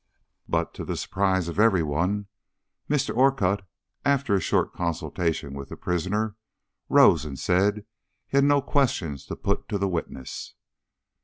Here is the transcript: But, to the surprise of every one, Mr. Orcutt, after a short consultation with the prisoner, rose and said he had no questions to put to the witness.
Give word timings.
But, 0.49 0.73
to 0.73 0.83
the 0.83 0.97
surprise 0.97 1.47
of 1.47 1.59
every 1.59 1.83
one, 1.83 2.25
Mr. 2.89 3.15
Orcutt, 3.15 3.61
after 4.03 4.33
a 4.33 4.39
short 4.39 4.73
consultation 4.73 5.53
with 5.53 5.69
the 5.69 5.77
prisoner, 5.77 6.35
rose 6.89 7.23
and 7.23 7.37
said 7.37 7.85
he 8.25 8.35
had 8.37 8.43
no 8.45 8.63
questions 8.63 9.27
to 9.27 9.35
put 9.35 9.69
to 9.69 9.77
the 9.77 9.87
witness. 9.87 10.55